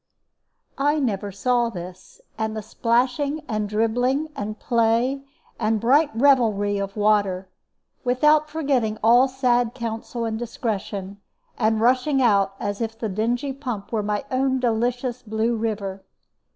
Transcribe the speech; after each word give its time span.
I 0.79 0.99
never 0.99 1.31
saw 1.31 1.69
this, 1.69 2.21
and 2.35 2.57
the 2.57 2.63
splashing 2.63 3.41
and 3.47 3.69
dribbling 3.69 4.29
and 4.35 4.57
play 4.57 5.21
and 5.59 5.79
bright 5.79 6.09
revelry 6.15 6.79
of 6.79 6.97
water, 6.97 7.49
without 8.03 8.49
forgetting 8.49 8.97
all 9.03 9.27
sad 9.27 9.75
counsel 9.75 10.25
and 10.25 10.39
discretion, 10.39 11.21
and 11.55 11.79
rushing 11.81 12.19
out 12.19 12.55
as 12.59 12.81
if 12.81 12.97
the 12.97 13.09
dingy 13.09 13.53
pump 13.53 13.91
were 13.91 14.01
my 14.01 14.25
own 14.31 14.59
delicious 14.59 15.21
Blue 15.21 15.55
River. 15.55 16.03